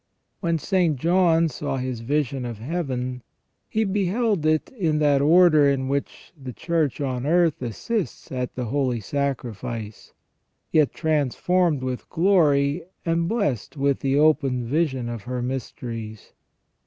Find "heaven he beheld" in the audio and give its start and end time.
2.57-4.43